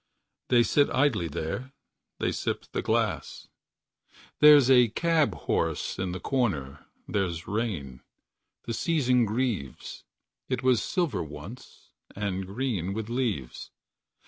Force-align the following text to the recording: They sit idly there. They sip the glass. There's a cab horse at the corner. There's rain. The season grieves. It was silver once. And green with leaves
They 0.47 0.63
sit 0.63 0.89
idly 0.89 1.27
there. 1.27 1.73
They 2.17 2.31
sip 2.31 2.65
the 2.71 2.81
glass. 2.81 3.47
There's 4.39 4.67
a 4.67 4.87
cab 4.87 5.35
horse 5.45 5.99
at 5.99 6.11
the 6.11 6.19
corner. 6.19 6.87
There's 7.07 7.47
rain. 7.47 8.01
The 8.63 8.73
season 8.73 9.25
grieves. 9.27 10.03
It 10.49 10.63
was 10.63 10.81
silver 10.81 11.21
once. 11.21 11.91
And 12.15 12.47
green 12.47 12.95
with 12.95 13.09
leaves 13.09 13.69